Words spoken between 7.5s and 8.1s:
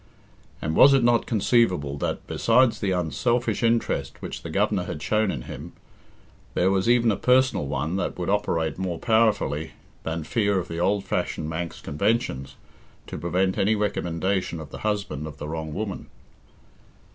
one